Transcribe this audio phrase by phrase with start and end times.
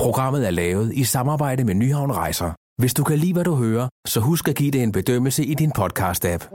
[0.00, 2.52] Programmet er lavet i samarbejde med Nyhavn Rejser.
[2.78, 5.54] Hvis du kan lide, hvad du hører, så husk at give det en bedømmelse i
[5.54, 6.48] din podcast-app.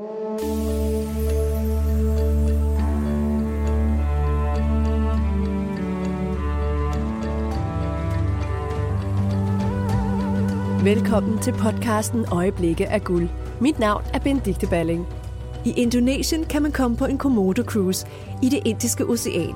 [10.84, 13.30] Velkommen til podcasten Øjeblikke af guld.
[13.62, 15.07] Mit navn er Benedikte Balling.
[15.66, 18.07] I Indonesien kan man komme på en Komodo-cruise
[18.43, 19.55] i det indiske ocean.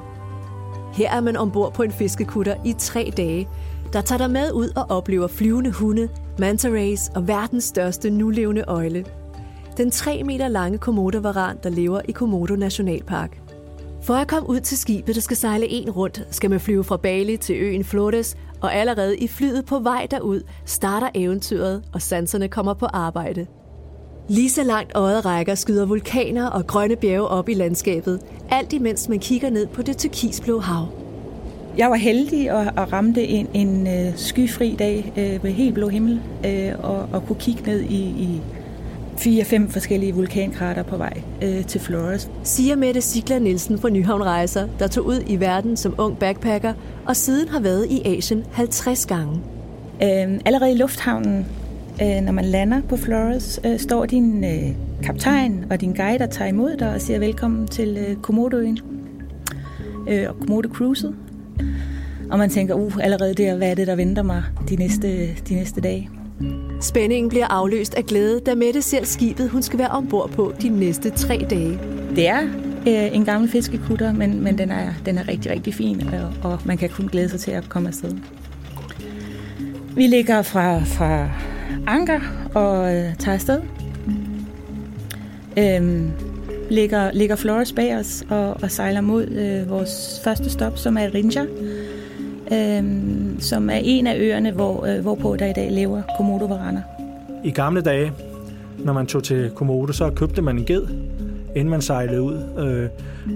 [0.94, 3.48] Her er man ombord på en fiskekutter i tre dage,
[3.94, 8.64] der tager dig med ud og oplever flyvende hunde, manta rays og verdens største nulevende
[8.68, 9.06] øjle.
[9.78, 13.42] Den 3 meter lange komodovaran, der lever i Komodo Nationalpark.
[14.02, 16.97] For at komme ud til skibet, der skal sejle en rundt, skal man flyve fra
[16.97, 22.47] Bali til øen Flores, og allerede i flyet på vej derud starter eventyret, og sanserne
[22.47, 23.47] kommer på arbejde.
[24.28, 29.10] Lige så langt øjet rækker skyder vulkaner og grønne bjerge op i landskabet, alt imens
[29.10, 30.99] man kigger ned på det turkisblå hav.
[31.79, 35.88] Jeg var heldig at, at ramte en, en uh, skyfri dag uh, med helt blå
[35.88, 38.41] himmel uh, og, og kunne kigge ned i, i
[39.17, 42.31] fire-fem forskellige vulkankrater på vej uh, til Flores.
[42.44, 46.73] Siger Mette Sigler Nielsen fra Nyhavn Rejser, der tog ud i verden som ung backpacker
[47.05, 49.33] og siden har været i Asien 50 gange.
[50.02, 51.45] Uh, allerede i lufthavnen
[52.02, 56.30] Øh, når man lander på Flores, øh, står din øh, kaptajn og din guide og
[56.30, 58.80] tager imod dig og siger velkommen til Komodoøen
[60.07, 61.16] og Komodo Cruiset.
[62.31, 65.55] Og man tænker, uh, allerede der, hvad er det, der venter mig de næste, de
[65.55, 66.09] næste dage?
[66.81, 70.69] Spændingen bliver afløst af glæde, da Mette ser skibet, hun skal være ombord på de
[70.69, 71.79] næste tre dage.
[72.16, 72.41] Det er
[72.88, 76.59] øh, en gammel fiskekutter, men, men den, er, den er rigtig, rigtig fin, og, og
[76.66, 78.16] man kan kun glæde sig til at komme afsted.
[79.95, 81.29] Vi ligger fra, fra
[81.88, 82.19] anker
[82.53, 83.61] og øh, tager afsted.
[85.57, 86.11] Øhm,
[86.70, 91.14] ligger, ligger Flores bag os og, og sejler mod øh, vores første stop, som er
[91.14, 91.45] Rinja,
[92.52, 92.84] øh,
[93.39, 96.81] som er en af øerne, hvor, øh, hvorpå der i dag lever komodo-varaner.
[97.44, 98.12] I gamle dage,
[98.78, 100.88] når man tog til Komodo, så købte man en ged,
[101.56, 102.38] inden man sejlede ud.
[102.59, 102.90] Øh,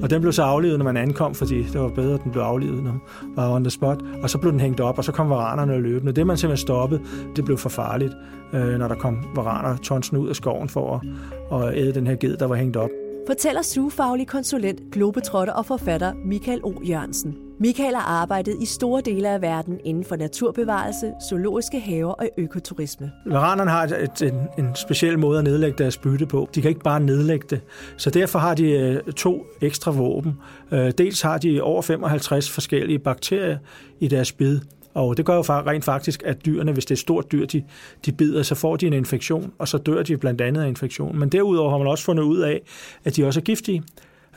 [0.03, 2.43] og den blev så aflevet, når man ankom, fordi det var bedre, at den blev
[2.43, 3.01] aflevet, når man
[3.35, 3.97] var on the spot.
[4.23, 6.11] Og så blev den hængt op, og så kom varanerne løbende.
[6.11, 7.01] Det man simpelthen stoppede,
[7.35, 8.13] det blev for farligt,
[8.53, 11.03] øh, når der kom varaner tonsen ud af skoven for
[11.51, 12.89] at, at æde den her ged, der var hængt op
[13.27, 16.73] fortæller sugefaglig konsulent, globetrotter og forfatter Michael O.
[16.83, 17.35] Jørgensen.
[17.59, 23.11] Michael har arbejdet i store dele af verden inden for naturbevarelse, zoologiske haver og økoturisme.
[23.25, 26.49] Varanerne har et, en, en speciel måde at nedlægge deres bytte på.
[26.55, 27.61] De kan ikke bare nedlægge det.
[27.97, 30.33] Så derfor har de øh, to ekstra våben.
[30.71, 33.57] Øh, dels har de over 55 forskellige bakterier
[33.99, 34.59] i deres bid,
[34.93, 37.63] og det gør jo rent faktisk, at dyrene, hvis det er stort dyr, de,
[38.05, 41.19] de bider, så får de en infektion, og så dør de blandt andet af infektion.
[41.19, 42.61] Men derudover har man også fundet ud af,
[43.05, 43.83] at de også er giftige.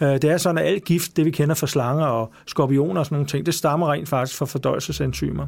[0.00, 3.06] Øh, det er sådan, at alt gift, det vi kender fra slanger og skorpioner og
[3.06, 5.46] sådan nogle ting, det stammer rent faktisk fra fordøjelsesenzymer.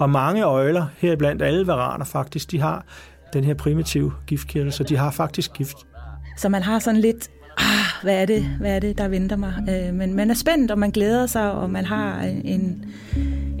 [0.00, 2.84] Og mange øjler, heriblandt alle varaner faktisk, de har
[3.32, 5.76] den her primitive giftkirtel, så de har faktisk gift.
[6.36, 9.54] Så man har sådan lidt, ah, hvad er det, hvad er det der venter mig?
[9.68, 12.84] Øh, men man er spændt, og man glæder sig, og man har en,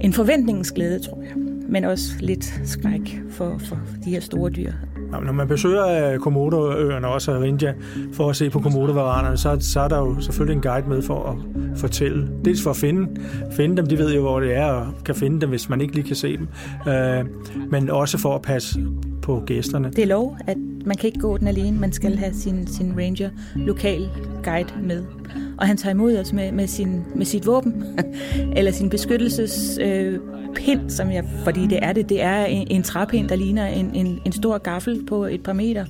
[0.04, 1.32] en forventningsglæde, tror jeg.
[1.68, 4.72] Men også lidt skræk for, for de her store dyr.
[5.10, 7.72] Når man besøger øh, Komodoøerne, også Rinja,
[8.12, 11.22] for at se på komodovaranerne, så, så er der jo selvfølgelig en guide med for
[11.22, 11.36] at
[11.78, 12.28] fortælle.
[12.44, 13.20] Dels for at finde,
[13.52, 15.94] finde dem, de ved jo, hvor det er, og kan finde dem, hvis man ikke
[15.94, 16.48] lige kan se dem.
[16.92, 17.24] Øh,
[17.70, 18.80] men også for at passe
[19.22, 19.90] på gæsterne.
[19.90, 21.78] Det er lov, at man kan ikke gå den alene.
[21.78, 24.08] Man skal have sin, sin ranger, lokal
[24.42, 25.04] guide med.
[25.58, 27.84] Og han tager imod os med, med, sin, med sit våben,
[28.56, 30.18] eller sin beskyttelses øh,
[30.54, 33.94] pind, som jeg, fordi det er det, det er en, en træpind, der ligner en,
[33.94, 35.86] en, en stor gaffel på et par meter.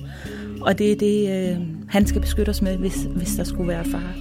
[0.61, 1.57] Og det er det, øh,
[1.87, 4.15] han skal beskytte os med, hvis, hvis der skulle være far.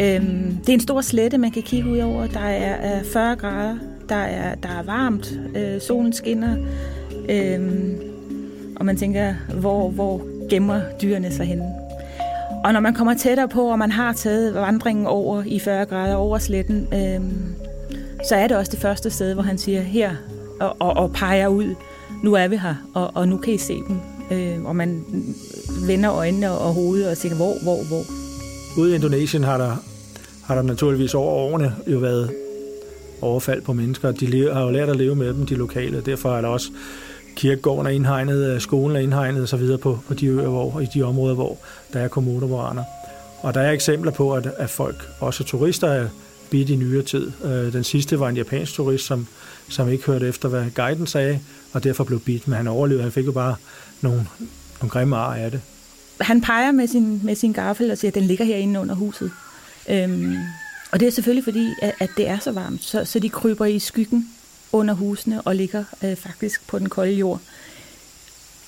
[0.00, 2.26] Øhm, det er en stor slette, man kan kigge ud over.
[2.26, 3.76] Der er, er 40 grader,
[4.08, 6.56] der er, der er varmt, øh, solen skinner.
[7.30, 8.09] Øhm,
[8.80, 11.64] og man tænker, hvor, hvor gemmer dyrene sig henne?
[12.64, 16.14] Og når man kommer tættere på, og man har taget vandringen over i 40 grader
[16.14, 17.54] over sletten, øhm,
[18.28, 20.10] så er det også det første sted, hvor han siger her
[20.60, 21.74] og, og, og peger ud,
[22.22, 23.96] nu er vi her, og, og nu kan I se dem.
[24.30, 25.04] Øh, og man
[25.86, 28.02] vender øjnene og hovedet og tænker, hvor, hvor, hvor.
[28.78, 29.76] Ude i Indonesien har der,
[30.44, 32.30] har der naturligvis over årene jo været
[33.20, 34.12] overfald på mennesker.
[34.12, 36.02] De har jo lært at leve med dem, de lokale.
[36.06, 36.70] Derfor er der også
[37.36, 39.78] kirkegården er indhegnet, øh, skolen er indhegnet osv.
[39.78, 41.58] På, på de øer, hvor, i de områder, hvor
[41.92, 42.84] der er kommuner,
[43.42, 46.08] Og der er eksempler på, at, at folk, også turister, er
[46.50, 47.32] bidt i nyere tid.
[47.44, 49.26] Øh, den sidste var en japansk turist, som,
[49.68, 51.40] som ikke hørte efter, hvad guiden sagde,
[51.72, 53.02] og derfor blev bidt, men han overlevede.
[53.02, 53.54] Han fik jo bare
[54.00, 54.26] nogle,
[54.80, 55.60] nogle grimme ar af det.
[56.20, 59.30] Han peger med sin, med sin gaffel og siger, at den ligger herinde under huset.
[59.88, 60.36] Øhm,
[60.92, 63.64] og det er selvfølgelig fordi, at, at det er så varmt, så, så de kryber
[63.64, 64.28] i skyggen
[64.72, 67.40] under husene og ligger øh, faktisk på den kolde jord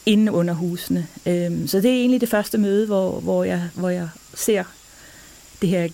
[0.06, 1.06] inde under husene.
[1.26, 4.64] Øhm, så det er egentlig det første møde, hvor, hvor, jeg, hvor jeg ser
[5.62, 5.88] det her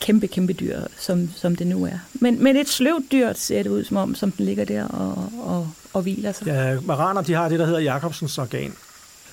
[0.00, 1.98] kæmpe, kæmpe dyr, som, som det nu er.
[2.12, 5.32] Men, men et sløvt dyr ser det ud som om, som den ligger der og,
[5.38, 6.46] og, og hviler sig.
[6.46, 8.74] Ja, maraner de har det, der hedder Jacobsens organ.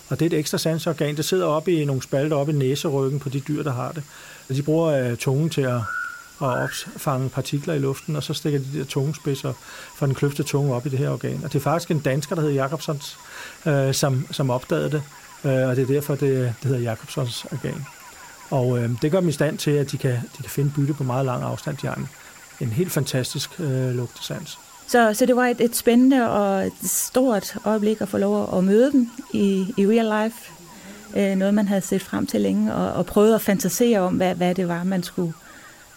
[0.09, 1.17] Og det er et ekstra sansorgan.
[1.17, 4.03] Det sidder oppe i nogle spalter oppe i næseryggen på de dyr, der har det.
[4.49, 5.81] Og de bruger øh, tungen til at,
[6.41, 9.53] at opfange partikler i luften, og så stikker de der tungespidser
[9.95, 11.41] fra den kløfte tunge op i det her organ.
[11.43, 13.17] Og det er faktisk en dansker, der hedder Jacobsons,
[13.65, 15.03] øh, som, som opdagede det.
[15.43, 17.85] øh, og det er derfor, det, det hedder Jacobsons organ.
[18.49, 20.93] Og øh, det gør dem i stand til, at de kan, de kan finde bytte
[20.93, 21.77] på meget lang afstand.
[21.77, 22.07] De har en,
[22.59, 24.59] en helt fantastisk øh, lugtesans.
[24.87, 28.63] Så, så det var et, et spændende og et stort øjeblik at få lov at
[28.63, 30.51] møde dem i, i real life.
[31.15, 34.35] Øh, noget, man havde set frem til længe, og, og prøvet at fantasere om, hvad,
[34.35, 35.33] hvad det var, man skulle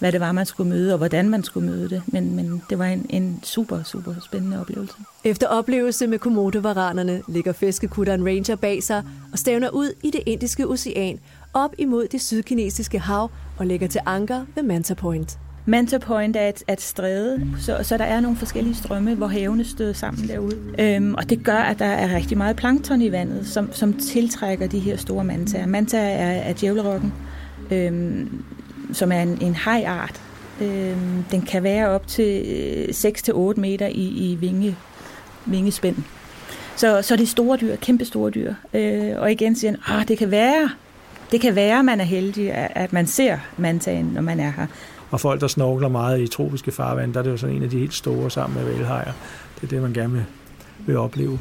[0.02, 2.02] hvad det var, man skulle møde, og hvordan man skulle møde det.
[2.06, 4.94] Men, men det var en, en super, super spændende oplevelse.
[5.24, 9.02] Efter oplevelse med komodovaranerne ligger fiskekutteren Ranger bag sig
[9.32, 11.18] og stævner ud i det indiske ocean,
[11.54, 15.38] op imod det sydkinesiske hav og lægger til anker ved Manta Point.
[15.66, 19.64] Manta Point er et, et stræde, så, så der er nogle forskellige strømme, hvor havene
[19.64, 20.56] støder sammen derude.
[20.78, 24.66] Øhm, og det gør, at der er rigtig meget plankton i vandet, som, som tiltrækker
[24.66, 25.66] de her store mantaer.
[25.66, 27.12] Manta er, er djævlerokken,
[27.70, 28.44] øhm,
[28.94, 30.20] som er en, en hajart.
[30.60, 32.42] Øhm, den kan være op til
[32.90, 34.76] 6-8 meter i, i vinge,
[35.46, 35.96] vingespænd.
[36.76, 38.54] Så, så det er store dyr, kæmpe store dyr.
[38.74, 40.70] Øh, og igen siger han, ah, det kan være,
[41.32, 44.66] det kan være, at man er heldig, at man ser mantagen, når man er her.
[45.10, 47.70] Og folk, der snorkler meget i tropiske farvand, der er det jo sådan en af
[47.70, 49.12] de helt store sammen med vælhajer.
[49.54, 50.24] Det er det, man gerne vil,
[50.86, 51.38] vil opleve.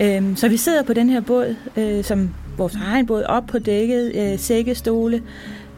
[0.00, 3.58] Øhm, så vi sidder på den her båd, øh, som vores egen båd, op på
[3.58, 5.22] dækket, øh, sækkestole,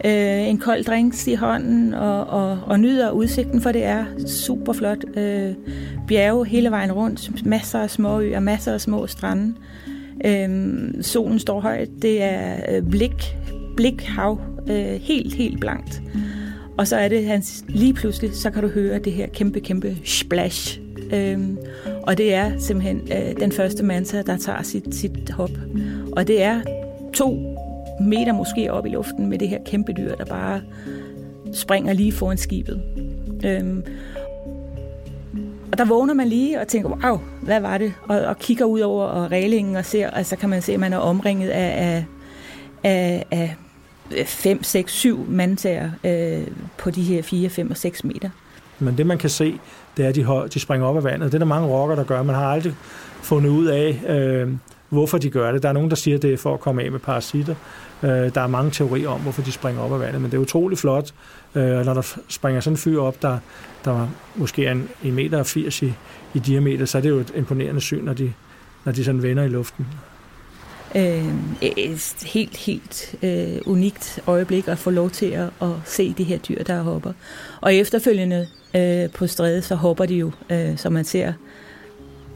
[0.04, 4.72] øh, en kold drinks i hånden og, og, og nyder udsigten, for det er super
[4.72, 5.04] flot.
[5.16, 5.54] Øh,
[6.08, 9.54] bjerge hele vejen rundt, masser af små øer, masser af små strande.
[10.24, 10.48] Øh,
[11.02, 13.36] solen står højt, det er øh, blik,
[13.76, 16.02] blikhav, øh, helt, helt blankt.
[16.78, 19.96] Og så er det hans, lige pludselig, så kan du høre det her kæmpe, kæmpe
[20.04, 20.80] splash.
[21.12, 21.58] Øhm,
[22.02, 25.50] og det er simpelthen øh, den første manta, der tager sit, sit hop.
[26.12, 26.60] Og det er
[27.14, 27.56] to
[28.00, 30.60] meter måske op i luften med det her kæmpe dyr, der bare
[31.52, 32.82] springer lige foran skibet.
[33.44, 33.84] Øhm,
[35.72, 37.92] og der vågner man lige og tænker, wow, hvad var det?
[38.08, 40.92] Og, og kigger ud over og reglingen og ser, altså kan man se, at man
[40.92, 42.04] er omringet af,
[42.84, 43.56] af, af,
[44.16, 46.46] af 5, 6, 7 mandtager øh,
[46.78, 48.30] på de her 4, 5 og 6 meter.
[48.78, 49.58] Men det man kan se,
[49.96, 51.32] det er, at de, de springer op af vandet.
[51.32, 52.22] Det er der mange rocker, der gør.
[52.22, 52.74] Man har aldrig
[53.22, 54.48] fundet ud af, øh,
[54.90, 55.62] hvorfor de gør det.
[55.62, 57.54] Der er nogen, der siger, at det er for at komme af med parasitter.
[58.02, 60.40] Øh, der er mange teorier om, hvorfor de springer op af vandet, men det er
[60.40, 61.14] utrolig flot,
[61.54, 63.38] øh, når der springer sådan en fyr op, der,
[63.84, 65.92] der måske er en, en meter 80 i,
[66.34, 68.32] i diameter, så er det jo et imponerende syn, når de,
[68.84, 69.86] når de sådan vender i luften.
[70.94, 76.24] Øh, et helt, helt øh, unikt øjeblik at få lov til at, at se de
[76.24, 77.12] her dyr, der hopper.
[77.60, 78.46] Og efterfølgende
[78.76, 81.32] øh, på strædet, så hopper de jo, øh, som man ser,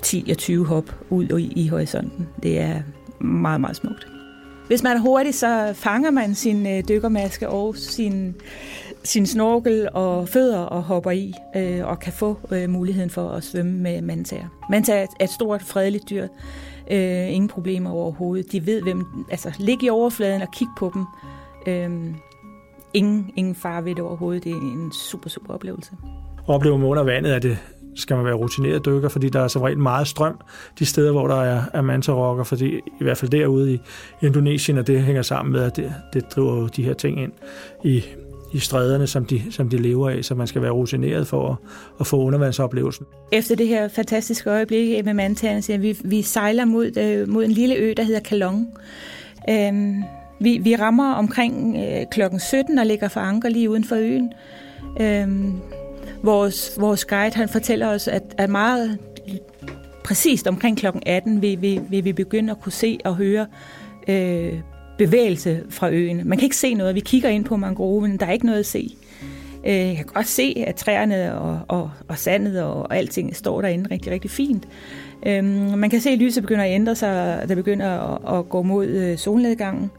[0.05, 2.29] 10 og 20 hop ud i, i horisonten.
[2.43, 2.83] Det er
[3.21, 4.09] meget, meget smukt.
[4.67, 8.35] Hvis man er hurtig, så fanger man sin øh, dykkermaske og sin,
[9.05, 13.45] sin snorkel og fødder og hopper i øh, og kan få øh, muligheden for at
[13.45, 14.47] svømme med mantager.
[14.71, 16.29] Mantager er et stort, fredeligt dyr.
[16.91, 18.53] Øh, ingen problemer overhovedet.
[18.53, 19.05] De ved, hvem...
[19.31, 21.05] Altså, ligge i overfladen og kigge på dem.
[21.67, 22.15] Øh,
[22.95, 24.45] ingen, ingen far ved det overhovedet.
[24.45, 25.93] Det er en super, super oplevelse.
[26.47, 27.59] Oplever man under vandet, er det
[27.97, 30.41] skal man være rutineret dykker, fordi der er så regel meget strøm
[30.79, 33.81] de steder, hvor der er, er mantarokker, fordi i hvert fald derude i
[34.23, 37.33] Indonesien, og det hænger sammen med, at det, det driver jo de her ting ind
[37.85, 38.05] i,
[38.53, 41.57] i stræderne, som de, som de lever af, så man skal være rutineret for at,
[42.01, 43.07] at få undervandsoplevelsen.
[43.33, 47.51] Efter det her fantastiske øjeblik med mantaerne, siger vi, vi sejler mod, øh, mod en
[47.51, 48.69] lille ø, der hedder Kalong.
[49.51, 50.03] Øhm,
[50.41, 54.33] vi, vi rammer omkring øh, klokken 17 og ligger for anker lige uden for øen.
[55.01, 55.61] Øhm,
[56.23, 58.99] Vores, vores guide han fortæller os, at, at meget
[60.05, 60.87] præcist omkring kl.
[61.07, 63.47] 18 vil, vil, vil vi begynde at kunne se og høre
[64.09, 64.61] øh,
[64.99, 66.29] bevægelse fra øen.
[66.29, 66.95] Man kan ikke se noget.
[66.95, 68.97] Vi kigger ind på mangroven, der er ikke noget at se.
[69.67, 73.61] Øh, jeg kan godt se, at træerne og, og, og sandet og og alting står
[73.61, 74.69] derinde rigtig, rigtig fint.
[75.27, 75.45] Øh,
[75.79, 78.87] man kan se, at lyset begynder at ændre sig, der begynder at, at gå mod
[78.87, 79.91] øh, solnedgangen.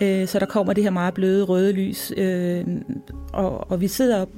[0.00, 2.64] Øh, så der kommer det her meget bløde røde lys, øh,
[3.32, 4.28] og, og vi sidder op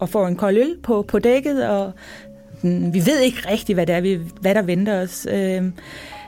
[0.00, 1.92] og får en kold øl på, på dækket, og
[2.62, 5.26] mm, vi ved ikke rigtigt, hvad, det er, vi, hvad der venter os.
[5.30, 5.62] Øh,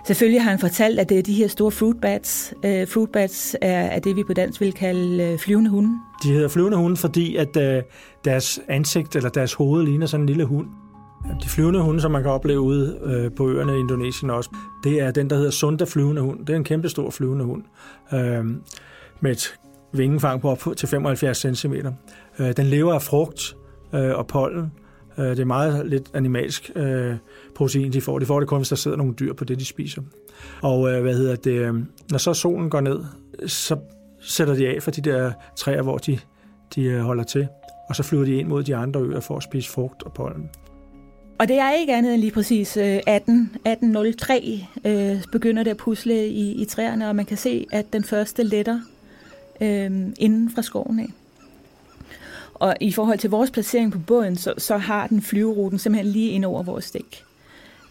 [0.06, 2.54] selvfølgelig har han fortalt, at det er de her store fruit bats.
[2.64, 5.90] Øh, fruit bats er, er det, vi på dansk vil kalde øh, flyvende hunde.
[6.22, 7.82] De hedder flyvende hunde, fordi at øh,
[8.24, 10.66] deres ansigt eller deres hoved ligner sådan en lille hund.
[11.44, 14.50] De flyvende hunde, som man kan opleve ude øh, på øerne i Indonesien også,
[14.84, 16.46] det er den, der hedder Sunda flyvende hund.
[16.46, 17.62] Det er en kæmpe stor flyvende hund
[18.14, 18.44] øh,
[19.20, 19.54] med et
[19.92, 21.74] vingefang på op til 75 cm.
[22.38, 23.56] Øh, den lever af frugt
[23.92, 24.72] øh, og pollen.
[25.18, 27.14] Øh, det er meget lidt animalsk øh,
[27.54, 28.18] protein, de får.
[28.18, 30.02] De får det kun, hvis der sidder nogle dyr på det, de spiser.
[30.62, 31.74] Og øh, hvad hedder det, øh,
[32.10, 33.04] når så solen går ned,
[33.46, 33.76] så
[34.20, 36.18] sætter de af for de der træer, hvor de,
[36.74, 37.48] de øh, holder til.
[37.88, 40.50] Og så flyver de ind mod de andre øer for at spise frugt og pollen.
[41.38, 45.76] Og det er ikke andet end lige præcis øh, 18, 18.03 øh, begynder det at
[45.76, 48.80] pusle i, i træerne, og man kan se, at den første letter
[49.60, 51.08] øh, inden fra skoven af.
[52.58, 56.30] Og i forhold til vores placering på båden, så, så har den flyveruten simpelthen lige
[56.30, 57.24] ind over vores dæk.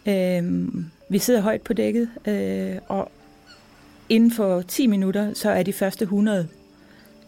[0.05, 0.67] Øh,
[1.09, 3.11] vi sidder højt på dækket, øh, og
[4.09, 6.47] inden for 10 minutter, så er de første 100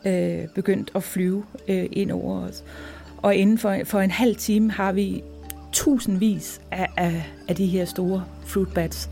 [0.05, 2.63] øh, begyndt at flyve øh, ind over os.
[3.17, 5.23] Og inden for, for en halv time har vi
[5.71, 9.09] tusindvis af, af, af de her store fruit bats,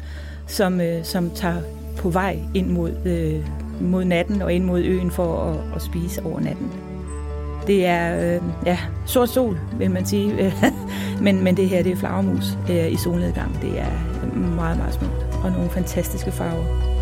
[0.48, 1.62] som, øh, som tager
[1.98, 3.46] på vej ind mod, øh,
[3.82, 6.87] mod natten og ind mod øen for at, at spise over natten.
[7.68, 10.54] Det er øh, ja, sort sol, vil man sige,
[11.26, 13.62] men, men det her det er flagermus øh, i solnedgang.
[13.62, 13.92] Det er
[14.36, 16.98] meget, meget smukt og nogle fantastiske farver.